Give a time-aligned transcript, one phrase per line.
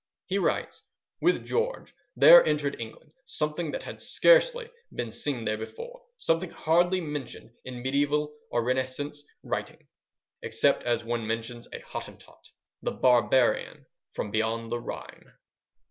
[0.25, 0.81] He writes:—
[1.21, 6.99] With George there entered England something that had scarcely been seen there before; something hardly
[6.99, 9.87] mentioned in mediaeval or Renascence writing,
[10.41, 13.85] except as one mentions a Hottentot—the barbarian
[14.15, 15.33] from beyond the Rhine.